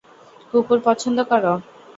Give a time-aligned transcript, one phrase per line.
[0.51, 1.43] কুকুর পছন্দ কর?